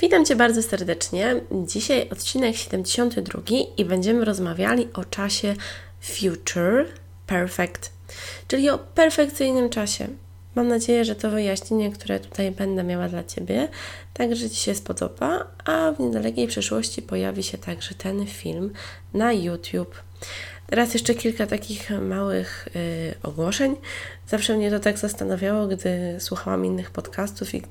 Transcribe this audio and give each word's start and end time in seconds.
Witam 0.00 0.24
Cię 0.24 0.36
bardzo 0.36 0.62
serdecznie. 0.62 1.40
Dzisiaj 1.66 2.08
odcinek 2.10 2.56
72 2.56 3.42
i 3.76 3.84
będziemy 3.84 4.24
rozmawiali 4.24 4.88
o 4.94 5.04
czasie 5.04 5.54
future 6.00 6.86
perfect, 7.26 7.92
czyli 8.48 8.70
o 8.70 8.78
perfekcyjnym 8.78 9.70
czasie. 9.70 10.08
Mam 10.54 10.68
nadzieję, 10.68 11.04
że 11.04 11.14
to 11.14 11.30
wyjaśnienie, 11.30 11.92
które 11.92 12.20
tutaj 12.20 12.50
będę 12.50 12.84
miała 12.84 13.08
dla 13.08 13.24
Ciebie, 13.24 13.68
także 14.14 14.50
Ci 14.50 14.56
się 14.56 14.74
spodoba, 14.74 15.46
a 15.64 15.92
w 15.92 16.00
niedalekiej 16.00 16.46
przyszłości 16.46 17.02
pojawi 17.02 17.42
się 17.42 17.58
także 17.58 17.94
ten 17.94 18.26
film 18.26 18.72
na 19.14 19.32
YouTube. 19.32 19.94
Teraz 20.66 20.94
jeszcze 20.94 21.14
kilka 21.14 21.46
takich 21.46 21.90
małych 21.90 22.68
y, 22.76 23.14
ogłoszeń. 23.22 23.76
Zawsze 24.28 24.56
mnie 24.56 24.70
to 24.70 24.80
tak 24.80 24.98
zastanawiało, 24.98 25.66
gdy 25.66 26.16
słuchałam 26.18 26.64
innych 26.64 26.90
podcastów 26.90 27.54
i 27.54 27.62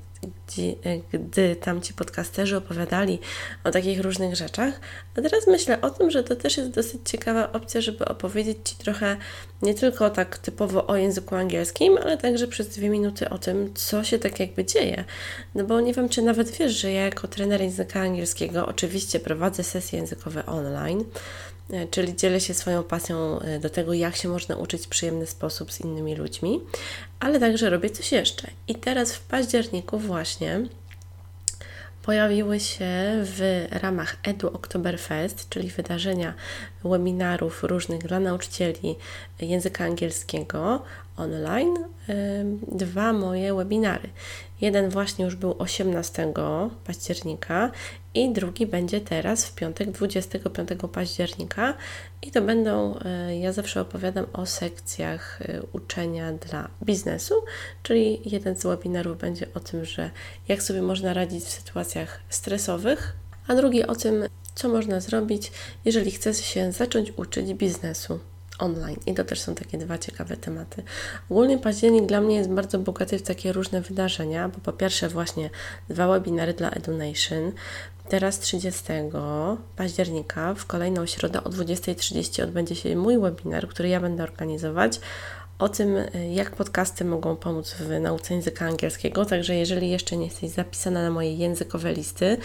gdzie, 0.48 0.76
gdy 1.14 1.56
tamci 1.56 1.94
podcasterzy 1.94 2.58
opowiadali 2.58 3.20
o 3.64 3.72
takich 3.72 4.02
różnych 4.02 4.36
rzeczach. 4.36 4.80
A 5.18 5.22
teraz 5.22 5.48
myślę 5.48 5.82
o 5.82 5.90
tym, 5.90 6.12
że 6.12 6.24
to 6.24 6.36
też 6.36 6.58
jest 6.58 6.70
dosyć 6.70 7.02
ciekawa 7.06 7.52
opcja, 7.52 7.82
żeby 7.82 8.06
opowiedzieć 8.06 8.58
Ci 8.64 8.76
trochę 8.76 9.18
nie 9.62 9.74
tylko 9.74 10.10
tak 10.10 10.38
typowo 10.38 10.88
o 10.88 10.96
języku 10.96 11.36
angielskim, 11.36 11.98
ale 11.98 12.18
także 12.18 12.48
przez 12.48 12.68
dwie 12.68 12.90
minuty 12.90 13.30
o 13.30 13.38
tym, 13.38 13.74
co 13.74 14.04
się 14.04 14.20
tak 14.20 14.40
jakby 14.40 14.66
dzieje. 14.66 15.04
No 15.56 15.64
bo 15.64 15.82
nie 15.82 15.94
wiem, 15.94 16.10
czy 16.10 16.22
nawet 16.22 16.52
wiesz, 16.52 16.74
że 16.74 16.92
ja 16.92 17.06
jako 17.06 17.28
trener 17.28 17.62
języka 17.62 18.00
angielskiego 18.00 18.66
oczywiście 18.68 19.20
prowadzę 19.20 19.64
sesje 19.64 20.00
językowe 20.00 20.46
online. 20.46 21.04
E, 21.70 21.88
czyli 21.88 22.16
dzielę 22.16 22.40
się 22.40 22.54
swoją 22.54 22.84
pasją 22.84 23.40
e, 23.40 23.60
do 23.60 23.70
tego, 23.70 23.94
jak 23.94 24.16
się 24.16 24.30
można 24.30 24.56
uczyć 24.56 24.86
w 24.86 24.90
przyjemny 24.90 25.28
sposób 25.28 25.72
z 25.72 25.82
innymi 25.82 26.16
ludźmi, 26.16 26.60
ale 27.20 27.40
także 27.40 27.70
robię 27.70 27.90
coś 27.90 28.12
jeszcze. 28.12 28.48
I 28.68 28.76
teraz 28.76 29.14
w 29.14 29.22
październiku 29.22 30.00
właśnie 30.00 30.62
pojawiły 32.04 32.60
się 32.60 32.88
w 33.24 33.68
ramach 33.72 34.16
Edu 34.24 34.48
Oktoberfest, 34.48 35.50
czyli 35.50 35.70
wydarzenia 35.70 36.34
webinarów 36.84 37.64
różnych 37.64 38.08
dla 38.08 38.20
nauczycieli 38.20 38.96
języka 39.42 39.86
angielskiego 39.86 40.82
online, 41.18 41.76
dwa 42.68 43.14
moje 43.14 43.54
webinary. 43.54 44.10
Jeden 44.62 44.90
właśnie 44.90 45.26
już 45.26 45.36
był 45.36 45.56
18 45.60 46.34
października 46.86 47.72
i 48.14 48.34
drugi 48.34 48.68
będzie 48.68 49.02
teraz 49.02 49.46
w 49.46 49.56
piątek 49.56 49.92
25 49.92 50.70
października 50.94 51.74
i 52.22 52.32
to 52.32 52.42
będą, 52.42 53.00
e, 53.00 53.40
ja 53.40 53.52
zawsze 53.52 53.82
opowiadam 53.82 54.26
o 54.34 54.46
sekcjach 54.46 55.42
e, 55.42 55.62
uczenia 55.74 56.34
dla 56.34 56.70
biznesu, 56.84 57.36
czyli 57.84 58.22
jeden 58.26 58.56
z 58.56 58.64
webinarów 58.64 59.18
będzie 59.18 59.48
o 59.56 59.60
tym, 59.60 59.86
że 59.86 60.10
jak 60.48 60.64
sobie 60.64 60.82
można 60.82 61.14
radzić 61.14 61.44
w 61.44 61.50
sytuacjach 61.50 62.20
stresowych, 62.30 63.16
a 63.48 63.56
drugi 63.56 63.84
o 63.84 63.96
tym, 63.96 64.24
co 64.56 64.70
można 64.70 65.00
zrobić, 65.00 65.52
jeżeli 65.86 66.12
chce 66.12 66.34
się 66.34 66.72
zacząć 66.72 67.14
uczyć 67.18 67.54
biznesu 67.54 68.20
online. 68.60 68.98
I 69.06 69.14
to 69.14 69.24
też 69.24 69.42
są 69.42 69.56
takie 69.56 69.78
dwa 69.78 69.98
ciekawe 69.98 70.38
tematy. 70.38 70.84
Ogólnie 71.30 71.58
październik 71.58 72.06
dla 72.06 72.22
mnie 72.22 72.36
jest 72.36 72.50
bardzo 72.50 72.80
bogaty 72.80 73.20
w 73.20 73.22
takie 73.22 73.54
różne 73.54 73.82
wydarzenia, 73.82 74.50
bo 74.50 74.60
po 74.60 74.74
pierwsze 74.74 75.10
właśnie 75.10 75.50
dwa 75.90 76.08
webinary 76.08 76.54
dla 76.54 76.70
EduNation. 76.70 77.52
Teraz 78.10 78.40
30 78.40 78.84
października 79.76 80.54
w 80.54 80.66
kolejną 80.66 81.06
środę 81.06 81.44
o 81.44 81.50
20.30 81.50 82.44
odbędzie 82.44 82.76
się 82.76 82.96
mój 82.96 83.20
webinar, 83.20 83.68
który 83.68 83.90
ja 83.90 84.00
będę 84.00 84.24
organizować 84.24 85.00
o 85.60 85.70
tym, 85.70 85.96
jak 86.32 86.52
podcasty 86.52 87.06
mogą 87.06 87.36
pomóc 87.36 87.76
w 87.80 88.00
nauce 88.00 88.34
języka 88.34 88.66
angielskiego. 88.66 89.26
Także 89.26 89.56
jeżeli 89.56 89.90
jeszcze 89.90 90.18
nie 90.18 90.26
jesteś 90.26 90.50
zapisana 90.50 91.04
na 91.04 91.10
moje 91.10 91.34
językowe 91.34 91.94
listy, 91.94 92.38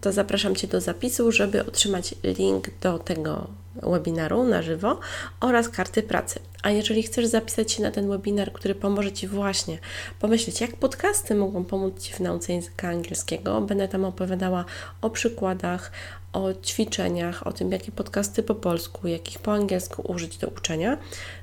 to 0.00 0.12
zapraszam 0.12 0.56
Cię 0.56 0.68
do 0.68 0.80
zapisu, 0.80 1.32
żeby 1.32 1.66
otrzymać 1.66 2.14
link 2.22 2.70
do 2.80 2.98
tego 2.98 3.46
webinaru 3.82 4.44
na 4.44 4.62
żywo 4.62 5.00
oraz 5.40 5.68
karty 5.68 6.02
pracy. 6.02 6.40
A 6.62 6.70
jeżeli 6.70 7.02
chcesz 7.02 7.26
zapisać 7.26 7.72
się 7.72 7.82
na 7.82 7.90
ten 7.90 8.08
webinar, 8.08 8.52
który 8.52 8.74
pomoże 8.74 9.12
Ci 9.12 9.28
właśnie 9.28 9.78
pomyśleć, 10.20 10.60
jak 10.60 10.76
podcasty 10.76 11.34
mogą 11.34 11.64
pomóc 11.64 12.02
Ci 12.02 12.12
w 12.12 12.20
nauce 12.20 12.52
języka 12.52 12.88
angielskiego, 12.88 13.60
będę 13.60 13.88
tam 13.88 14.04
opowiadała 14.04 14.64
o 15.02 15.10
przykładach, 15.10 15.92
o 16.32 16.54
ćwiczeniach, 16.54 17.46
o 17.46 17.52
tym, 17.52 17.72
jakie 17.72 17.92
podcasty 17.92 18.42
po 18.42 18.54
polsku, 18.54 19.08
jakich 19.08 19.38
po 19.38 19.52
angielsku 19.52 20.02
użyć 20.12 20.38
do 20.38 20.48
uczenia, 20.48 20.98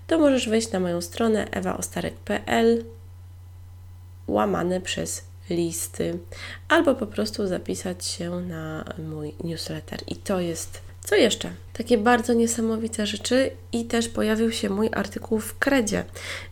to 0.07 0.19
możesz 0.19 0.50
wejść 0.50 0.72
na 0.72 0.80
moją 0.80 1.02
stronę 1.02 1.47
ewaostarek.pl 1.52 2.84
łamane 4.28 4.81
przez 4.81 5.24
listy, 5.50 6.19
albo 6.69 6.96
po 6.96 7.08
prostu 7.08 7.47
zapisać 7.47 8.06
się 8.06 8.30
na 8.30 8.85
mój 9.09 9.35
newsletter. 9.44 10.00
I 10.08 10.16
to 10.16 10.40
jest 10.40 10.81
co 11.03 11.16
jeszcze? 11.16 11.52
Takie 11.78 11.98
bardzo 11.98 12.34
niesamowite 12.34 13.06
rzeczy 13.06 13.52
i 13.72 13.86
też 13.86 14.10
pojawił 14.10 14.52
się 14.52 14.70
mój 14.70 14.90
artykuł 14.92 15.40
w 15.40 15.60
Kredzie. 15.60 16.04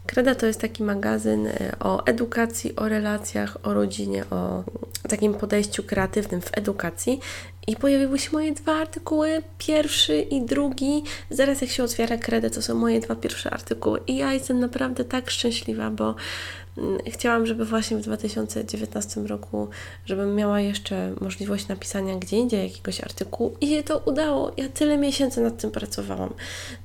Kreda 0.05 0.35
to 0.35 0.45
jest 0.45 0.61
taki 0.61 0.83
magazyn 0.83 1.47
e, 1.47 1.75
o 1.79 2.05
edukacji, 2.05 2.75
o 2.75 2.89
relacjach, 2.89 3.57
o 3.63 3.73
rodzinie, 3.73 4.23
o 4.31 4.63
takim 5.09 5.33
podejściu 5.33 5.83
kreatywnym 5.83 6.41
w 6.41 6.57
edukacji. 6.57 7.19
I 7.67 7.75
pojawiły 7.75 8.19
się 8.19 8.29
moje 8.31 8.51
dwa 8.51 8.73
artykuły, 8.73 9.41
pierwszy 9.57 10.21
i 10.21 10.41
drugi. 10.41 11.03
Zaraz 11.29 11.61
jak 11.61 11.69
się 11.69 11.83
otwiera 11.83 12.17
kredę, 12.17 12.49
to 12.49 12.61
są 12.61 12.75
moje 12.75 12.99
dwa 12.99 13.15
pierwsze 13.15 13.49
artykuły. 13.49 13.99
I 14.07 14.17
ja 14.17 14.33
jestem 14.33 14.59
naprawdę 14.59 15.05
tak 15.05 15.29
szczęśliwa, 15.29 15.89
bo 15.89 16.15
Mm, 16.77 16.97
chciałam, 17.07 17.45
żeby 17.45 17.65
właśnie 17.65 17.97
w 17.97 18.01
2019 18.01 19.21
roku, 19.21 19.67
żebym 20.05 20.35
miała 20.35 20.59
jeszcze 20.59 21.13
możliwość 21.21 21.67
napisania 21.67 22.15
gdzie 22.15 22.37
indziej 22.37 22.63
jakiegoś 22.63 23.01
artykułu 23.01 23.55
i 23.61 23.67
się 23.67 23.83
to 23.83 24.01
udało. 24.05 24.51
Ja 24.57 24.69
tyle 24.69 24.97
miesięcy 24.97 25.14
nad 25.41 25.57
tym 25.57 25.71
pracowałam. 25.71 26.33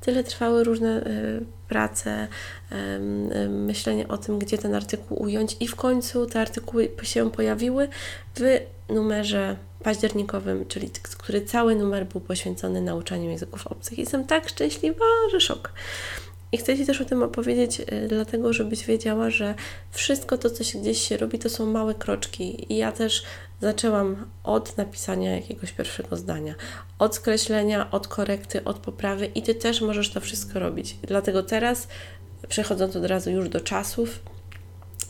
Tyle 0.00 0.24
trwały 0.24 0.64
różne 0.64 1.06
y, 1.06 1.44
prace, 1.68 2.28
y, 2.72 3.48
myślenie 3.48 4.08
o 4.08 4.18
tym, 4.18 4.38
gdzie 4.38 4.58
ten 4.58 4.74
artykuł 4.74 5.22
ująć 5.22 5.56
i 5.60 5.68
w 5.68 5.76
końcu 5.76 6.26
te 6.26 6.40
artykuły 6.40 6.88
się 7.02 7.30
pojawiły 7.30 7.88
w 8.36 8.40
numerze 8.88 9.56
październikowym, 9.82 10.66
czyli 10.66 10.90
który 11.18 11.42
cały 11.42 11.74
numer 11.74 12.06
był 12.06 12.20
poświęcony 12.20 12.80
nauczaniu 12.80 13.30
języków 13.30 13.66
obcych. 13.66 13.98
Jestem 13.98 14.26
tak 14.26 14.48
szczęśliwa, 14.48 15.04
że 15.30 15.40
szok. 15.40 15.72
I 16.52 16.56
chcę 16.56 16.76
Ci 16.76 16.86
też 16.86 17.00
o 17.00 17.04
tym 17.04 17.22
opowiedzieć, 17.22 17.80
y, 17.80 17.84
dlatego 18.08 18.52
żebyś 18.52 18.84
wiedziała, 18.84 19.30
że 19.30 19.54
wszystko 19.90 20.38
to, 20.38 20.50
co 20.50 20.64
się 20.64 20.78
gdzieś 20.78 21.08
się 21.08 21.16
robi, 21.16 21.38
to 21.38 21.50
są 21.50 21.66
małe 21.66 21.94
kroczki. 21.94 22.72
I 22.72 22.76
ja 22.76 22.92
też 22.92 23.22
zaczęłam 23.60 24.26
od 24.44 24.76
napisania 24.76 25.36
jakiegoś 25.36 25.72
pierwszego 25.72 26.16
zdania, 26.16 26.54
od 26.98 27.14
skreślenia, 27.14 27.90
od 27.90 28.08
korekty, 28.08 28.64
od 28.64 28.78
poprawy, 28.78 29.26
i 29.26 29.42
Ty 29.42 29.54
też 29.54 29.80
możesz 29.80 30.10
to 30.10 30.20
wszystko 30.20 30.58
robić. 30.58 30.96
Dlatego 31.02 31.42
teraz, 31.42 31.88
przechodząc 32.48 32.96
od 32.96 33.04
razu 33.04 33.30
już 33.30 33.48
do 33.48 33.60
czasów, 33.60 34.20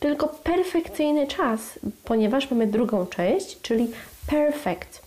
tylko 0.00 0.28
perfekcyjny 0.28 1.26
czas, 1.26 1.60
ponieważ 2.04 2.50
mamy 2.50 2.66
drugą 2.66 3.06
część, 3.06 3.60
czyli 3.62 3.90
perfect. 4.26 5.02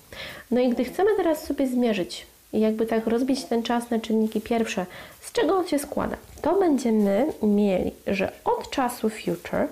No 0.51 0.61
i 0.61 0.69
gdy 0.69 0.83
chcemy 0.83 1.09
teraz 1.17 1.43
sobie 1.43 1.67
zmierzyć 1.67 2.27
i 2.53 2.59
jakby 2.59 2.85
tak 2.85 3.07
rozbić 3.07 3.43
ten 3.43 3.63
czas 3.63 3.89
na 3.89 3.99
czynniki 3.99 4.41
pierwsze, 4.41 4.85
z 5.21 5.31
czego 5.31 5.57
on 5.57 5.67
się 5.67 5.79
składa, 5.79 6.17
to 6.43 6.59
będziemy 6.59 7.25
mieli, 7.43 7.91
że 8.07 8.31
od 8.43 8.69
czasu 8.69 9.09
future 9.09 9.67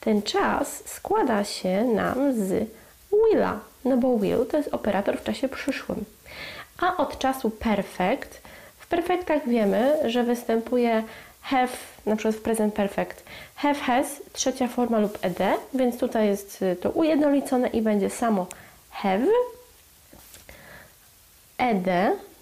ten 0.00 0.22
czas 0.22 0.82
składa 0.86 1.44
się 1.44 1.84
nam 1.84 2.32
z 2.32 2.70
willa, 3.12 3.60
no 3.84 3.96
bo 3.96 4.18
will 4.18 4.46
to 4.50 4.56
jest 4.56 4.74
operator 4.74 5.18
w 5.18 5.24
czasie 5.24 5.48
przyszłym. 5.48 6.04
A 6.80 6.96
od 6.96 7.18
czasu 7.18 7.50
perfect, 7.50 8.42
w 8.78 8.86
perfektach 8.86 9.48
wiemy, 9.48 10.10
że 10.10 10.24
występuje 10.24 11.02
have, 11.42 11.68
na 12.06 12.16
przykład 12.16 12.36
w 12.36 12.42
present 12.42 12.74
perfect, 12.74 13.24
have, 13.54 13.74
has, 13.74 14.06
trzecia 14.32 14.68
forma 14.68 14.98
lub 14.98 15.18
ed, 15.22 15.38
więc 15.74 15.98
tutaj 15.98 16.26
jest 16.26 16.64
to 16.80 16.90
ujednolicone 16.90 17.68
i 17.68 17.82
będzie 17.82 18.10
samo 18.10 18.46
have, 18.90 19.26
ed 21.58 21.86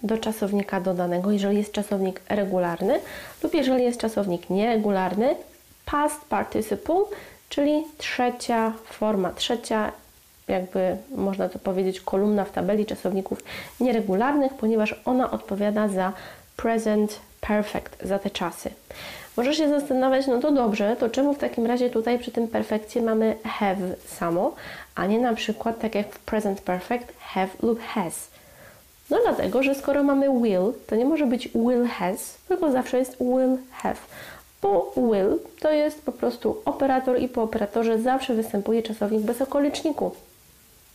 do 0.03 0.17
czasownika 0.17 0.81
dodanego, 0.81 1.31
jeżeli 1.31 1.57
jest 1.57 1.71
czasownik 1.71 2.21
regularny 2.29 2.99
lub 3.43 3.53
jeżeli 3.53 3.83
jest 3.83 3.99
czasownik 3.99 4.49
nieregularny, 4.49 5.35
past 5.85 6.21
participle, 6.29 7.01
czyli 7.49 7.83
trzecia 7.97 8.73
forma, 8.85 9.31
trzecia 9.31 9.91
jakby 10.47 10.97
można 11.15 11.49
to 11.49 11.59
powiedzieć 11.59 12.01
kolumna 12.01 12.45
w 12.45 12.51
tabeli 12.51 12.85
czasowników 12.85 13.43
nieregularnych, 13.79 14.53
ponieważ 14.53 15.01
ona 15.05 15.31
odpowiada 15.31 15.87
za 15.87 16.13
present 16.57 17.19
perfect, 17.41 18.03
za 18.03 18.19
te 18.19 18.29
czasy. 18.29 18.69
Możesz 19.37 19.57
się 19.57 19.69
zastanawiać, 19.69 20.27
no 20.27 20.39
to 20.39 20.51
dobrze, 20.51 20.95
to 20.95 21.09
czemu 21.09 21.33
w 21.33 21.37
takim 21.37 21.65
razie 21.65 21.89
tutaj 21.89 22.19
przy 22.19 22.31
tym 22.31 22.47
perfekcie 22.47 23.01
mamy 23.01 23.35
have 23.43 23.75
samo, 24.05 24.55
a 24.95 25.05
nie 25.05 25.19
na 25.19 25.33
przykład 25.33 25.79
tak 25.79 25.95
jak 25.95 26.15
w 26.15 26.19
present 26.19 26.61
perfect 26.61 27.13
have 27.19 27.49
lub 27.61 27.81
has. 27.81 28.27
No 29.09 29.19
dlatego, 29.23 29.63
że 29.63 29.75
skoro 29.75 30.03
mamy 30.03 30.41
will, 30.41 30.73
to 30.87 30.95
nie 30.95 31.05
może 31.05 31.25
być 31.25 31.47
will 31.47 31.85
has, 31.85 32.37
tylko 32.47 32.71
zawsze 32.71 32.99
jest 32.99 33.17
will 33.19 33.57
have. 33.71 33.95
Bo 34.61 34.93
will 34.97 35.39
to 35.59 35.71
jest 35.71 36.01
po 36.01 36.11
prostu 36.11 36.61
operator 36.65 37.19
i 37.19 37.29
po 37.29 37.43
operatorze 37.43 37.99
zawsze 37.99 38.33
występuje 38.33 38.83
czasownik 38.83 39.21
bez 39.21 39.41
okoliczniku. 39.41 40.11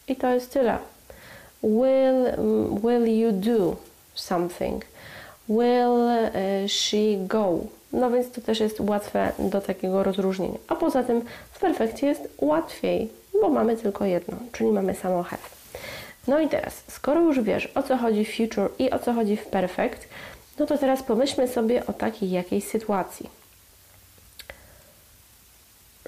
I 0.08 0.16
to 0.16 0.34
jest 0.34 0.52
tyle. 0.52 0.78
Will, 1.62 2.26
mm, 2.26 2.80
will 2.80 3.20
you 3.20 3.32
do 3.32 3.76
something? 4.14 4.84
Will 5.48 6.08
e, 6.08 6.68
she 6.68 7.16
go? 7.26 7.58
No 7.92 8.10
więc 8.10 8.30
to 8.30 8.40
też 8.40 8.60
jest 8.60 8.80
łatwe 8.80 9.32
do 9.38 9.60
takiego 9.60 10.02
rozróżnienia. 10.02 10.58
A 10.68 10.76
poza 10.76 11.02
tym 11.02 11.22
w 11.52 11.60
perfekcie 11.60 12.06
jest 12.06 12.28
łatwiej, 12.38 13.08
bo 13.40 13.48
mamy 13.48 13.76
tylko 13.76 14.04
jedno, 14.04 14.36
czyli 14.52 14.70
mamy 14.72 14.94
samo 14.94 15.22
have. 15.22 15.59
No 16.28 16.40
i 16.40 16.48
teraz, 16.48 16.82
skoro 16.88 17.20
już 17.20 17.40
wiesz 17.40 17.68
o 17.74 17.82
co 17.82 17.96
chodzi 17.96 18.24
w 18.24 18.36
future 18.36 18.70
i 18.78 18.90
o 18.90 18.98
co 18.98 19.12
chodzi 19.12 19.36
w 19.36 19.46
perfect, 19.46 20.08
no 20.58 20.66
to 20.66 20.78
teraz 20.78 21.02
pomyślmy 21.02 21.48
sobie 21.48 21.86
o 21.86 21.92
takiej 21.92 22.30
jakiejś 22.30 22.64
sytuacji, 22.64 23.30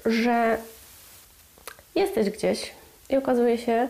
że 0.05 0.57
jesteś 1.95 2.29
gdzieś 2.29 2.71
i 3.09 3.17
okazuje 3.17 3.57
się, 3.57 3.87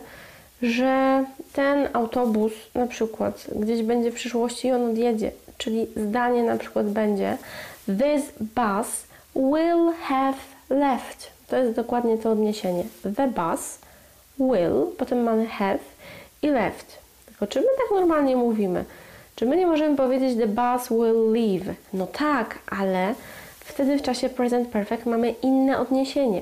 że 0.61 1.25
ten 1.53 1.89
autobus 1.93 2.53
na 2.73 2.87
przykład 2.87 3.47
gdzieś 3.55 3.83
będzie 3.83 4.11
w 4.11 4.15
przyszłości 4.15 4.67
i 4.67 4.71
on 4.71 4.91
odjedzie, 4.91 5.31
czyli 5.57 5.87
zdanie 5.95 6.43
na 6.43 6.57
przykład 6.57 6.89
będzie 6.89 7.37
This 7.85 8.23
bus 8.39 9.03
will 9.35 9.93
have 10.01 10.37
left. 10.69 11.31
To 11.47 11.57
jest 11.57 11.75
dokładnie 11.75 12.17
to 12.17 12.31
odniesienie. 12.31 12.83
The 13.15 13.27
bus 13.27 13.79
will, 14.39 14.87
potem 14.97 15.23
mamy 15.23 15.47
have 15.47 15.79
i 16.41 16.47
left. 16.47 16.99
Tylko 17.25 17.47
czy 17.47 17.61
my 17.61 17.67
tak 17.77 17.99
normalnie 17.99 18.35
mówimy? 18.35 18.85
Czy 19.35 19.45
my 19.45 19.57
nie 19.57 19.67
możemy 19.67 19.95
powiedzieć 19.95 20.37
the 20.37 20.47
bus 20.47 20.89
will 20.89 21.31
leave? 21.31 21.75
No 21.93 22.07
tak, 22.07 22.59
ale 22.69 23.15
wtedy 23.59 23.97
w 23.97 24.01
czasie 24.01 24.29
present 24.29 24.69
perfect 24.69 25.05
mamy 25.05 25.31
inne 25.31 25.79
odniesienie. 25.79 26.41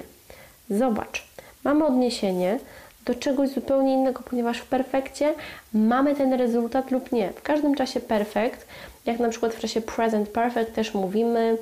Zobacz, 0.70 1.28
mamy 1.64 1.86
odniesienie 1.86 2.60
do 3.06 3.16
czegoś 3.16 3.50
zupełnie 3.50 3.94
innego, 3.94 4.24
ponieważ 4.30 4.58
w 4.58 4.68
perfekcie 4.68 5.34
mamy 5.74 6.16
ten 6.16 6.34
rezultat 6.34 6.92
lub 6.92 7.12
nie. 7.12 7.30
W 7.30 7.42
każdym 7.42 7.76
czasie 7.76 8.00
perfect, 8.00 8.68
jak 9.06 9.20
na 9.20 9.30
przykład 9.30 9.54
w 9.54 9.60
czasie 9.60 9.82
present 9.82 10.30
perfect 10.30 10.74
też 10.74 10.94
mówimy 10.94 11.58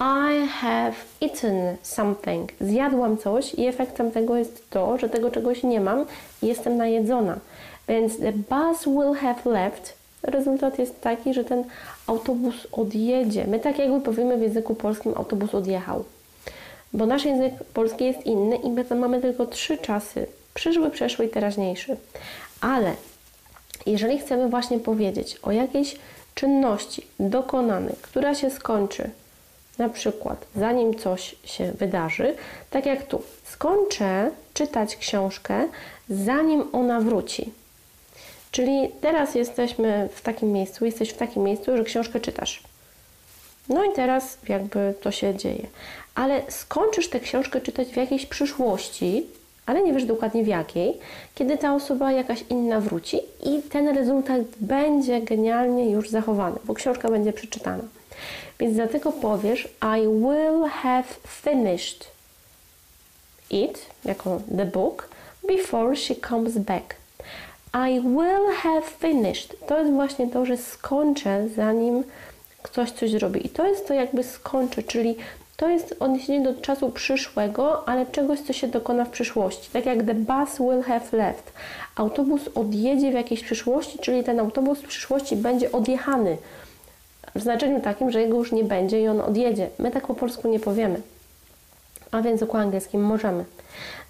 I 0.00 0.46
have 0.46 0.94
eaten 1.20 1.76
something. 1.82 2.52
Zjadłam 2.60 3.18
coś 3.18 3.54
i 3.54 3.66
efektem 3.66 4.10
tego 4.10 4.36
jest 4.36 4.70
to, 4.70 4.98
że 4.98 5.08
tego 5.08 5.30
czegoś 5.30 5.62
nie 5.62 5.80
mam 5.80 6.06
i 6.42 6.46
jestem 6.46 6.76
najedzona. 6.76 7.38
Więc 7.88 8.18
the 8.18 8.32
bus 8.32 8.84
will 8.84 9.14
have 9.14 9.50
left. 9.50 9.96
Rezultat 10.22 10.78
jest 10.78 11.00
taki, 11.00 11.34
że 11.34 11.44
ten 11.44 11.64
autobus 12.06 12.54
odjedzie. 12.72 13.46
My 13.46 13.60
tak 13.60 13.78
jakby 13.78 14.00
powiemy 14.00 14.36
w 14.36 14.42
języku 14.42 14.74
polskim 14.74 15.12
autobus 15.16 15.54
odjechał. 15.54 16.04
Bo 16.92 17.06
nasz 17.06 17.24
język 17.24 17.54
polski 17.74 18.04
jest 18.04 18.26
inny 18.26 18.56
i 18.56 18.70
my 18.70 18.84
tam 18.84 18.98
mamy 18.98 19.20
tylko 19.20 19.46
trzy 19.46 19.78
czasy. 19.78 20.26
Przyszły, 20.54 20.90
przeszły 20.90 21.26
i 21.26 21.28
teraźniejszy. 21.28 21.96
Ale 22.60 22.92
jeżeli 23.86 24.18
chcemy 24.18 24.48
właśnie 24.48 24.78
powiedzieć 24.78 25.38
o 25.42 25.52
jakiejś 25.52 25.96
czynności 26.34 27.06
dokonanej, 27.20 27.94
która 28.02 28.34
się 28.34 28.50
skończy, 28.50 29.10
na 29.78 29.88
przykład 29.88 30.46
zanim 30.56 30.94
coś 30.94 31.36
się 31.44 31.72
wydarzy, 31.72 32.34
tak 32.70 32.86
jak 32.86 33.06
tu, 33.06 33.22
skończę 33.44 34.30
czytać 34.54 34.96
książkę, 34.96 35.68
zanim 36.10 36.64
ona 36.72 37.00
wróci. 37.00 37.52
Czyli 38.50 38.88
teraz 39.00 39.34
jesteśmy 39.34 40.08
w 40.14 40.20
takim 40.20 40.52
miejscu, 40.52 40.84
jesteś 40.84 41.10
w 41.10 41.16
takim 41.16 41.42
miejscu, 41.42 41.76
że 41.76 41.84
książkę 41.84 42.20
czytasz. 42.20 42.62
No 43.68 43.84
i 43.84 43.92
teraz 43.92 44.38
jakby 44.48 44.94
to 45.00 45.10
się 45.10 45.34
dzieje. 45.34 45.66
Ale 46.14 46.42
skończysz 46.48 47.08
tę 47.08 47.20
książkę 47.20 47.60
czytać 47.60 47.88
w 47.88 47.96
jakiejś 47.96 48.26
przyszłości, 48.26 49.26
ale 49.66 49.82
nie 49.82 49.92
wiesz 49.92 50.04
dokładnie 50.04 50.44
w 50.44 50.46
jakiej, 50.46 50.98
kiedy 51.34 51.58
ta 51.58 51.74
osoba 51.74 52.12
jakaś 52.12 52.44
inna 52.50 52.80
wróci 52.80 53.20
i 53.44 53.62
ten 53.62 53.88
rezultat 53.88 54.40
będzie 54.60 55.20
genialnie 55.20 55.90
już 55.90 56.10
zachowany, 56.10 56.58
bo 56.64 56.74
książka 56.74 57.10
będzie 57.10 57.32
przeczytana. 57.32 57.82
Więc 58.60 58.74
dlatego 58.74 59.12
powiesz 59.12 59.68
I 59.98 60.00
will 60.00 60.64
have 60.70 61.04
finished 61.26 62.10
it, 63.50 63.86
jako 64.04 64.40
the 64.56 64.64
book, 64.64 65.08
before 65.48 65.96
she 65.96 66.14
comes 66.28 66.58
back. 66.58 66.94
I 67.74 68.00
will 68.00 68.54
have 68.56 68.82
finished. 68.98 69.56
To 69.66 69.78
jest 69.78 69.92
właśnie 69.92 70.26
to, 70.26 70.46
że 70.46 70.56
skończę, 70.56 71.48
zanim 71.56 72.04
ktoś 72.62 72.90
coś 72.90 73.10
zrobi. 73.10 73.46
I 73.46 73.48
to 73.48 73.66
jest 73.66 73.88
to 73.88 73.94
jakby 73.94 74.24
skończę, 74.24 74.82
czyli 74.82 75.16
to 75.56 75.68
jest 75.68 75.96
odniesienie 76.00 76.52
do 76.52 76.60
czasu 76.60 76.90
przyszłego, 76.90 77.88
ale 77.88 78.06
czegoś, 78.06 78.40
co 78.40 78.52
się 78.52 78.68
dokona 78.68 79.04
w 79.04 79.10
przyszłości. 79.10 79.70
Tak 79.72 79.86
jak 79.86 80.02
the 80.02 80.14
bus 80.14 80.58
will 80.58 80.82
have 80.82 81.04
left. 81.12 81.52
Autobus 81.96 82.40
odjedzie 82.54 83.10
w 83.10 83.14
jakiejś 83.14 83.44
przyszłości, 83.44 83.98
czyli 83.98 84.24
ten 84.24 84.40
autobus 84.40 84.78
w 84.78 84.88
przyszłości 84.88 85.36
będzie 85.36 85.72
odjechany. 85.72 86.36
W 87.38 87.42
znaczeniu 87.42 87.80
takim, 87.80 88.10
że 88.10 88.20
jego 88.20 88.36
już 88.36 88.52
nie 88.52 88.64
będzie 88.64 89.02
i 89.02 89.08
on 89.08 89.20
odjedzie. 89.20 89.68
My 89.78 89.90
tak 89.90 90.06
po 90.06 90.14
polsku 90.14 90.48
nie 90.48 90.60
powiemy. 90.60 91.00
A 92.10 92.22
w 92.22 92.24
języku 92.24 92.56
angielskim 92.56 93.02
możemy. 93.02 93.44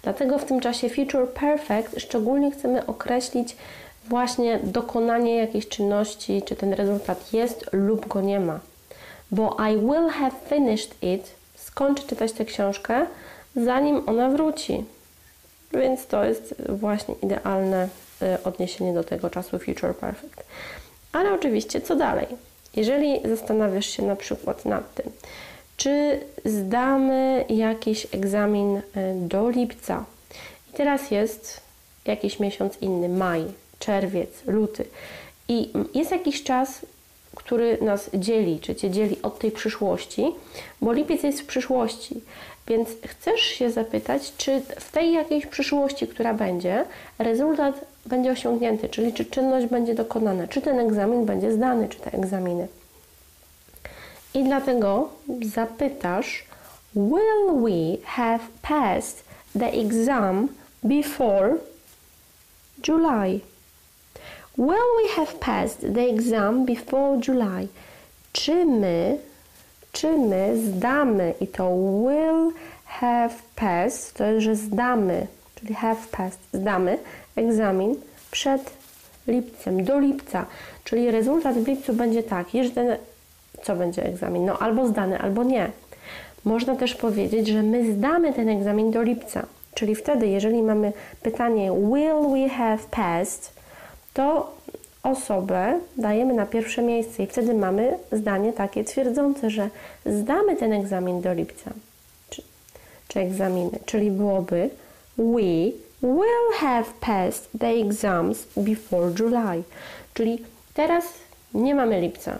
Dlatego 0.03 0.39
w 0.39 0.45
tym 0.45 0.59
czasie 0.59 0.89
future 0.89 1.27
perfect 1.27 2.01
szczególnie 2.01 2.51
chcemy 2.51 2.85
określić 2.85 3.55
właśnie 4.07 4.59
dokonanie 4.63 5.35
jakiejś 5.35 5.67
czynności, 5.67 6.41
czy 6.41 6.55
ten 6.55 6.73
rezultat 6.73 7.33
jest 7.33 7.65
lub 7.73 8.07
go 8.07 8.21
nie 8.21 8.39
ma. 8.39 8.59
Bo 9.31 9.57
I 9.71 9.77
will 9.77 10.09
have 10.09 10.31
finished 10.49 11.03
it 11.03 11.31
skończy 11.55 12.07
czytać 12.07 12.31
tę 12.31 12.45
książkę, 12.45 13.05
zanim 13.55 14.09
ona 14.09 14.29
wróci. 14.29 14.85
Więc 15.73 16.07
to 16.07 16.23
jest 16.23 16.55
właśnie 16.69 17.15
idealne 17.23 17.89
y, 18.21 18.43
odniesienie 18.43 18.93
do 18.93 19.03
tego 19.03 19.29
czasu 19.29 19.59
future 19.59 19.95
perfect. 19.95 20.43
Ale 21.11 21.33
oczywiście, 21.33 21.81
co 21.81 21.95
dalej? 21.95 22.27
Jeżeli 22.75 23.19
zastanawiasz 23.25 23.85
się 23.85 24.03
na 24.03 24.15
przykład 24.15 24.65
nad 24.65 24.93
tym, 24.93 25.11
czy 25.77 26.19
zdamy 26.45 27.45
jakiś 27.49 28.07
egzamin 28.11 28.77
y, 28.77 28.81
do 29.15 29.49
lipca? 29.49 30.05
I 30.69 30.77
teraz 30.77 31.11
jest 31.11 31.61
jakiś 32.05 32.39
miesiąc 32.39 32.77
inny, 32.81 33.09
maj, 33.09 33.45
czerwiec, 33.79 34.29
luty. 34.47 34.85
I 35.47 35.69
jest 35.93 36.11
jakiś 36.11 36.43
czas, 36.43 36.85
który 37.35 37.77
nas 37.81 38.09
dzieli, 38.13 38.59
czy 38.59 38.75
Cię 38.75 38.89
dzieli 38.89 39.21
od 39.21 39.39
tej 39.39 39.51
przyszłości, 39.51 40.25
bo 40.81 40.93
lipiec 40.93 41.23
jest 41.23 41.41
w 41.41 41.45
przyszłości, 41.45 42.21
więc 42.67 42.89
chcesz 43.07 43.41
się 43.41 43.71
zapytać, 43.71 44.33
czy 44.37 44.61
w 44.79 44.91
tej 44.91 45.13
jakiejś 45.13 45.45
przyszłości, 45.45 46.07
która 46.07 46.33
będzie, 46.33 46.85
rezultat 47.19 47.85
będzie 48.09 48.31
osiągnięty, 48.31 48.89
czyli 48.89 49.13
czy 49.13 49.25
czynność 49.25 49.67
będzie 49.67 49.95
dokonana, 49.95 50.47
czy 50.47 50.61
ten 50.61 50.79
egzamin 50.79 51.25
będzie 51.25 51.51
zdany, 51.51 51.89
czy 51.89 51.99
te 51.99 52.13
egzaminy. 52.13 52.67
I 54.33 54.43
dlatego 54.43 55.09
zapytasz, 55.41 56.45
will 56.95 57.61
we 57.63 57.97
have 58.05 58.39
passed 58.61 59.23
the 59.59 59.71
exam 59.71 60.47
before 60.83 61.55
July? 62.87 63.39
Will 64.57 64.89
we 65.01 65.09
have 65.15 65.39
passed 65.39 65.81
the 65.93 66.01
exam 66.01 66.65
before 66.65 67.19
July? 67.27 67.67
Czy 68.31 68.65
my, 68.65 69.17
czy 69.91 70.17
my 70.17 70.57
zdamy 70.57 71.33
i 71.41 71.47
to 71.47 71.69
will 72.03 72.51
have 72.85 73.33
passed, 73.55 74.13
to 74.13 74.25
jest, 74.25 74.43
że 74.45 74.55
zdamy, 74.55 75.27
czyli 75.55 75.73
have 75.73 76.07
passed, 76.11 76.39
zdamy 76.53 76.97
egzamin 77.39 77.95
przed 78.31 78.61
lipcem, 79.27 79.83
do 79.83 79.99
lipca, 79.99 80.45
czyli 80.83 81.11
rezultat 81.11 81.57
w 81.57 81.67
lipcu 81.67 81.93
będzie 81.93 82.23
taki, 82.23 82.63
że 82.63 82.69
ten, 82.69 82.97
co 83.63 83.75
będzie 83.75 84.05
egzamin? 84.05 84.45
No 84.45 84.59
albo 84.59 84.87
zdany, 84.87 85.19
albo 85.19 85.43
nie. 85.43 85.71
Można 86.45 86.75
też 86.75 86.95
powiedzieć, 86.95 87.47
że 87.47 87.63
my 87.63 87.93
zdamy 87.93 88.33
ten 88.33 88.49
egzamin 88.49 88.91
do 88.91 89.01
lipca, 89.01 89.45
czyli 89.73 89.95
wtedy, 89.95 90.27
jeżeli 90.27 90.61
mamy 90.61 90.93
pytanie 91.21 91.71
will 91.71 92.33
we 92.33 92.49
have 92.49 92.79
passed, 92.91 93.53
to 94.13 94.53
osobę 95.03 95.79
dajemy 95.97 96.33
na 96.33 96.45
pierwsze 96.45 96.81
miejsce 96.81 97.23
i 97.23 97.27
wtedy 97.27 97.53
mamy 97.53 97.97
zdanie 98.11 98.53
takie 98.53 98.83
twierdzące, 98.83 99.49
że 99.49 99.69
zdamy 100.05 100.55
ten 100.55 100.73
egzamin 100.73 101.21
do 101.21 101.33
lipca, 101.33 101.71
czy, 102.29 102.41
czy 103.07 103.19
egzaminy, 103.19 103.79
czyli 103.85 104.11
byłoby 104.11 104.69
we 105.17 105.73
will 106.01 106.53
have 106.59 106.85
passed 107.01 107.49
the 107.59 107.67
exams 107.67 108.47
before 108.57 109.11
July, 109.19 109.63
czyli 110.13 110.43
teraz 110.73 111.03
nie 111.53 111.75
mamy 111.75 112.01
lipca, 112.01 112.39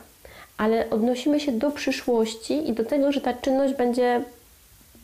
ale 0.58 0.90
odnosimy 0.90 1.40
się 1.40 1.52
do 1.52 1.72
przyszłości 1.72 2.70
i 2.70 2.74
do 2.74 2.86
tego, 2.86 3.12
że 3.12 3.22
ta 3.22 3.34
czynność 3.34 3.74
będzie 3.74 4.22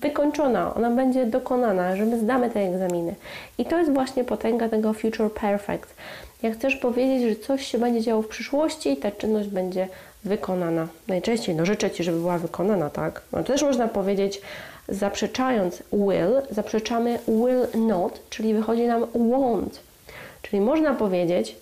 wykończona, 0.02 0.76
ona 0.76 0.92
będzie 0.92 1.26
dokonana, 1.26 1.96
że 1.96 2.06
my 2.06 2.20
zdamy 2.20 2.50
te 2.50 2.60
egzaminy. 2.60 3.16
I 3.58 3.66
to 3.66 3.80
jest 3.80 3.94
właśnie 3.94 4.24
potęga 4.24 4.70
tego 4.70 4.94
future 4.94 5.32
perfect. 5.32 5.96
Jak 6.44 6.54
chcesz 6.54 6.76
powiedzieć, 6.76 7.30
że 7.30 7.36
coś 7.36 7.66
się 7.68 7.78
będzie 7.78 8.02
działo 8.02 8.22
w 8.22 8.28
przyszłości 8.28 8.92
i 8.92 8.98
ta 8.98 9.12
czynność 9.12 9.50
będzie 9.50 9.88
wykonana. 10.24 10.88
Najczęściej, 11.08 11.56
no 11.56 11.66
życzę 11.66 11.92
Ci, 11.92 12.04
żeby 12.04 12.20
była 12.20 12.38
wykonana, 12.38 12.90
tak? 12.90 13.22
No 13.32 13.44
też 13.44 13.64
można 13.64 13.88
powiedzieć, 13.88 14.42
zaprzeczając 14.90 15.84
will, 15.94 16.42
zaprzeczamy 16.52 17.20
will 17.28 17.86
not, 17.88 18.20
czyli 18.30 18.54
wychodzi 18.54 18.88
nam 18.88 19.04
won't. 19.04 19.80
Czyli 20.42 20.62
można 20.62 20.94
powiedzieć 20.94 21.56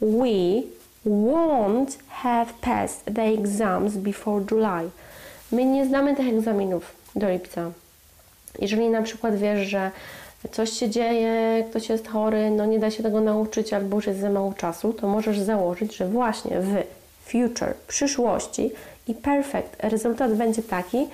we 0.00 0.62
won't 1.06 1.98
have 2.08 2.46
passed 2.60 3.14
the 3.14 3.22
exams 3.22 3.96
before 3.96 4.44
July. 4.50 4.90
My 5.52 5.64
nie 5.64 5.86
zdamy 5.86 6.16
tych 6.16 6.28
egzaminów 6.28 6.94
do 7.16 7.30
lipca. 7.30 7.70
Jeżeli 8.58 8.88
na 8.88 9.02
przykład 9.02 9.36
wiesz, 9.36 9.68
że 9.68 9.90
coś 10.50 10.70
się 10.70 10.90
dzieje, 10.90 11.64
ktoś 11.70 11.88
jest 11.88 12.08
chory, 12.08 12.50
no 12.50 12.66
nie 12.66 12.78
da 12.78 12.90
się 12.90 13.02
tego 13.02 13.20
nauczyć 13.20 13.72
albo 13.72 13.96
już 13.96 14.06
jest 14.06 14.20
za 14.20 14.30
mało 14.30 14.54
czasu, 14.54 14.92
to 14.92 15.08
możesz 15.08 15.38
założyć, 15.38 15.96
że 15.96 16.08
właśnie 16.08 16.60
w 16.60 16.74
future, 17.30 17.74
przyszłości 17.88 18.70
i 19.08 19.14
perfect 19.14 19.76
rezultat 19.84 20.34
będzie 20.34 20.62
taki, 20.62 21.06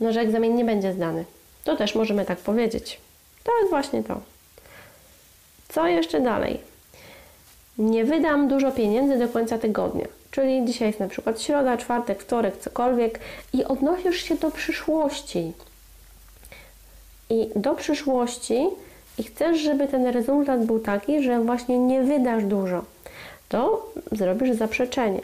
no 0.00 0.12
że 0.12 0.20
egzamin 0.20 0.54
nie 0.56 0.64
będzie 0.64 0.92
zdany. 0.92 1.24
To 1.64 1.76
też 1.76 1.94
możemy 1.94 2.24
tak 2.24 2.38
powiedzieć. 2.38 3.00
To 3.44 3.58
jest 3.58 3.70
właśnie 3.70 4.02
to. 4.02 4.20
Co 5.68 5.86
jeszcze 5.86 6.20
dalej? 6.20 6.60
Nie 7.78 8.04
wydam 8.04 8.48
dużo 8.48 8.72
pieniędzy 8.72 9.18
do 9.18 9.28
końca 9.28 9.58
tygodnia. 9.58 10.06
Czyli 10.30 10.64
dzisiaj 10.64 10.88
jest 10.88 11.00
na 11.00 11.08
przykład 11.08 11.42
środa, 11.42 11.76
czwartek, 11.76 12.22
wtorek, 12.22 12.56
cokolwiek 12.56 13.18
i 13.52 13.64
odnosisz 13.64 14.22
się 14.22 14.34
do 14.34 14.50
przyszłości 14.50 15.52
i 17.30 17.50
do 17.56 17.74
przyszłości 17.74 18.66
i 19.18 19.22
chcesz, 19.22 19.58
żeby 19.58 19.88
ten 19.88 20.06
rezultat 20.06 20.64
był 20.66 20.80
taki, 20.80 21.22
że 21.22 21.40
właśnie 21.40 21.78
nie 21.78 22.02
wydasz 22.02 22.44
dużo, 22.44 22.84
to 23.48 23.92
zrobisz 24.12 24.56
zaprzeczenie. 24.56 25.20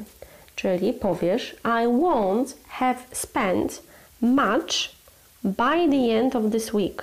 Czyli 0.56 0.92
powiesz 0.92 1.56
I 1.64 1.87
won't 1.87 2.54
have 2.68 2.99
spent 3.12 3.83
much 4.20 4.96
by 5.44 5.88
the 5.88 6.11
end 6.11 6.37
of 6.37 6.50
this 6.50 6.75
week. 6.75 7.02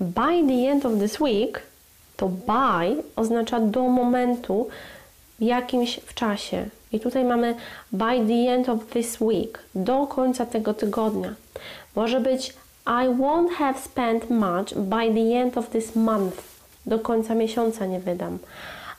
By 0.00 0.42
the 0.46 0.66
end 0.66 0.84
of 0.84 0.98
this 0.98 1.20
week 1.20 1.62
to 2.16 2.28
by 2.28 3.02
oznacza 3.16 3.60
do 3.60 3.88
momentu 3.88 4.68
jakimś 5.40 6.00
w 6.00 6.14
czasie. 6.14 6.68
I 6.92 7.00
tutaj 7.00 7.24
mamy 7.24 7.54
by 7.92 8.26
the 8.26 8.52
end 8.54 8.68
of 8.68 8.86
this 8.86 9.20
week, 9.20 9.58
do 9.74 10.06
końca 10.06 10.46
tego 10.46 10.74
tygodnia. 10.74 11.34
Może 11.96 12.20
być 12.20 12.54
i 12.86 13.08
won't 13.08 13.50
have 13.50 13.78
spent 13.78 14.30
much 14.30 14.74
by 14.74 15.14
the 15.14 15.40
end 15.40 15.58
of 15.58 15.68
this 15.68 15.96
month. 15.96 16.42
Do 16.86 16.98
końca 16.98 17.34
miesiąca 17.34 17.86
nie 17.86 18.00
wydam. 18.00 18.38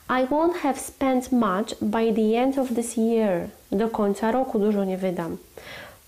I 0.08 0.26
won't 0.26 0.54
have 0.54 0.80
spent 0.80 1.32
much 1.32 1.74
by 1.80 2.12
the 2.14 2.38
end 2.38 2.58
of 2.58 2.68
this 2.74 2.96
year. 2.96 3.48
Do 3.72 3.88
końca 3.88 4.32
roku 4.32 4.58
dużo 4.58 4.84
nie 4.84 4.98
wydam. 4.98 5.36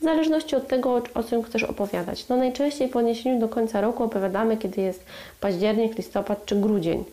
W 0.04 0.06
zależności 0.06 0.56
od 0.56 0.68
tego, 0.68 1.02
o 1.14 1.22
czym 1.22 1.42
chcesz 1.42 1.62
opowiadać. 1.62 2.28
No 2.28 2.36
najczęściej 2.36 2.88
po 2.88 2.98
odniesieniu 2.98 3.40
do 3.40 3.48
końca 3.48 3.80
roku 3.80 4.04
opowiadamy, 4.04 4.56
kiedy 4.56 4.80
jest 4.80 5.04
październik, 5.40 5.98
listopad 5.98 6.46
czy 6.46 6.56
grudzień. 6.56 7.04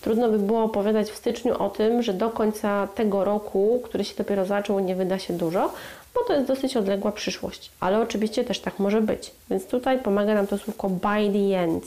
Trudno 0.00 0.28
by 0.28 0.38
było 0.38 0.62
opowiadać 0.62 1.10
w 1.10 1.16
styczniu 1.16 1.62
o 1.62 1.70
tym, 1.70 2.02
że 2.02 2.14
do 2.14 2.30
końca 2.30 2.88
tego 2.94 3.24
roku, 3.24 3.80
który 3.84 4.04
się 4.04 4.14
dopiero 4.18 4.46
zaczął, 4.46 4.80
nie 4.80 4.96
wyda 4.96 5.18
się 5.18 5.34
dużo, 5.34 5.72
bo 6.14 6.20
to 6.26 6.34
jest 6.34 6.46
dosyć 6.46 6.76
odległa 6.76 7.12
przyszłość. 7.12 7.70
Ale 7.80 8.00
oczywiście 8.00 8.44
też 8.44 8.60
tak 8.60 8.78
może 8.78 9.00
być. 9.00 9.30
Więc 9.50 9.66
tutaj 9.66 9.98
pomaga 9.98 10.34
nam 10.34 10.46
to 10.46 10.58
słówko 10.58 10.88
by 10.88 11.32
the 11.32 11.58
end. 11.58 11.84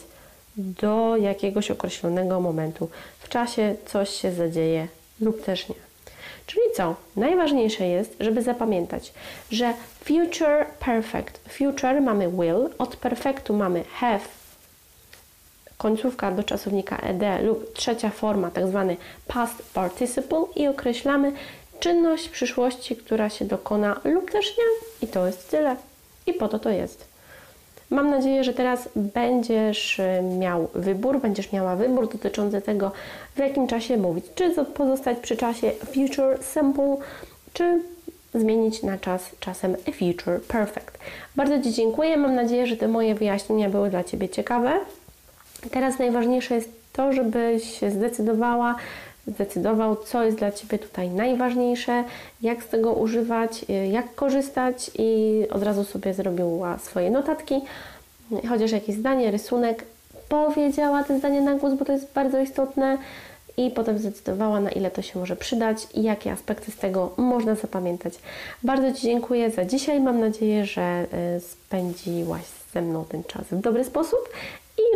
Do 0.57 1.17
jakiegoś 1.17 1.71
określonego 1.71 2.39
momentu 2.39 2.89
w 3.19 3.29
czasie 3.29 3.75
coś 3.85 4.09
się 4.09 4.31
zadzieje 4.31 4.87
lub 5.21 5.43
też 5.43 5.69
nie. 5.69 5.86
Czyli 6.47 6.63
co? 6.75 6.95
Najważniejsze 7.15 7.87
jest, 7.87 8.15
żeby 8.19 8.41
zapamiętać, 8.41 9.13
że 9.51 9.73
future 10.03 10.65
perfect. 10.79 11.39
Future 11.49 12.01
mamy 12.01 12.29
will, 12.29 12.69
od 12.77 12.95
perfectu 12.95 13.53
mamy 13.53 13.83
have, 13.83 14.19
końcówka 15.77 16.31
do 16.31 16.43
czasownika 16.43 16.97
ed 16.97 17.43
lub 17.43 17.73
trzecia 17.73 18.09
forma, 18.09 18.51
tak 18.51 18.67
zwany 18.67 18.97
past 19.27 19.73
participle 19.73 20.43
i 20.55 20.67
określamy 20.67 21.31
czynność 21.79 22.29
przyszłości, 22.29 22.95
która 22.95 23.29
się 23.29 23.45
dokona 23.45 24.01
lub 24.03 24.31
też 24.31 24.57
nie. 24.57 24.63
I 25.07 25.11
to 25.11 25.27
jest 25.27 25.49
tyle. 25.51 25.75
I 26.27 26.33
po 26.33 26.47
to 26.47 26.59
to 26.59 26.69
jest. 26.69 27.16
Mam 27.89 28.09
nadzieję, 28.09 28.43
że 28.43 28.53
teraz 28.53 28.89
będziesz 28.95 29.99
y, 29.99 30.21
miał 30.39 30.67
wybór, 30.75 31.21
będziesz 31.21 31.51
miała 31.51 31.75
wybór 31.75 32.09
dotyczący 32.09 32.61
tego, 32.61 32.91
w 33.35 33.39
jakim 33.39 33.67
czasie 33.67 33.97
mówić. 33.97 34.25
Czy 34.35 34.65
pozostać 34.65 35.17
przy 35.17 35.37
czasie 35.37 35.71
future 35.71 36.43
simple, 36.43 36.97
czy 37.53 37.81
zmienić 38.33 38.83
na 38.83 38.97
czas 38.97 39.31
czasem 39.39 39.75
future 39.77 40.41
perfect. 40.41 40.97
Bardzo 41.35 41.61
Ci 41.61 41.73
dziękuję. 41.73 42.17
Mam 42.17 42.35
nadzieję, 42.35 42.67
że 42.67 42.77
te 42.77 42.87
moje 42.87 43.15
wyjaśnienia 43.15 43.69
były 43.69 43.89
dla 43.89 44.03
Ciebie 44.03 44.29
ciekawe. 44.29 44.79
Teraz 45.71 45.99
najważniejsze 45.99 46.55
jest 46.55 46.69
to, 46.93 47.13
żebyś 47.13 47.79
się 47.79 47.91
zdecydowała, 47.91 48.75
zdecydował, 49.27 49.95
co 49.95 50.23
jest 50.23 50.37
dla 50.37 50.51
Ciebie 50.51 50.79
tutaj 50.79 51.09
najważniejsze, 51.09 52.03
jak 52.41 52.63
z 52.63 52.67
tego 52.67 52.93
używać, 52.93 53.65
y, 53.69 53.87
jak 53.87 54.15
korzystać 54.15 54.91
i 54.99 55.43
od 55.51 55.63
razu 55.63 55.83
sobie 55.83 56.13
zrobiła 56.13 56.77
swoje 56.77 57.11
notatki, 57.11 57.61
chociaż 58.49 58.71
jakieś 58.71 58.95
zdanie, 58.95 59.31
rysunek, 59.31 59.85
powiedziała 60.29 61.03
te 61.03 61.19
zdanie 61.19 61.41
na 61.41 61.55
głos, 61.55 61.73
bo 61.73 61.85
to 61.85 61.93
jest 61.93 62.13
bardzo 62.13 62.39
istotne 62.39 62.97
i 63.57 63.71
potem 63.71 63.99
zdecydowała, 63.99 64.59
na 64.59 64.69
ile 64.69 64.91
to 64.91 65.01
się 65.01 65.19
może 65.19 65.35
przydać 65.35 65.87
i 65.93 66.03
jakie 66.03 66.31
aspekty 66.31 66.71
z 66.71 66.75
tego 66.75 67.13
można 67.17 67.55
zapamiętać. 67.55 68.13
Bardzo 68.63 68.93
Ci 68.93 69.01
dziękuję 69.01 69.51
za 69.51 69.65
dzisiaj. 69.65 69.99
Mam 69.99 70.19
nadzieję, 70.19 70.65
że 70.65 71.05
y, 71.37 71.39
spędziłaś 71.39 72.43
ze 72.73 72.81
mną 72.81 73.05
ten 73.05 73.23
czas 73.23 73.43
w 73.51 73.61
dobry 73.61 73.83
sposób 73.83 74.29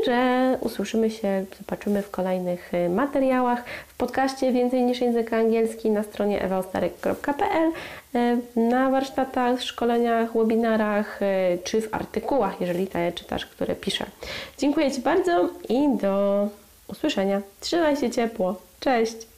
że 0.05 0.57
usłyszymy 0.61 1.09
się, 1.09 1.45
zobaczymy 1.59 2.01
w 2.01 2.11
kolejnych 2.11 2.73
y, 2.73 2.89
materiałach 2.89 3.63
w 3.87 3.97
podcaście 3.97 4.51
Więcej 4.51 4.83
niż 4.83 5.01
język 5.01 5.33
angielski 5.33 5.91
na 5.91 6.03
stronie 6.03 6.41
ewaostarek.pl, 6.41 7.71
y, 8.15 8.59
na 8.59 8.89
warsztatach, 8.89 9.61
szkoleniach, 9.61 10.33
webinarach 10.33 11.19
czy 11.63 11.81
w 11.81 11.93
artykułach, 11.93 12.61
jeżeli 12.61 12.87
te 12.87 13.11
czytasz, 13.11 13.45
które 13.45 13.75
piszę. 13.75 14.05
Dziękuję 14.57 14.91
Ci 14.91 15.01
bardzo 15.01 15.49
i 15.69 15.97
do 16.01 16.47
usłyszenia. 16.87 17.41
Trzymaj 17.59 17.97
się 17.97 18.09
ciepło. 18.09 18.55
Cześć! 18.79 19.30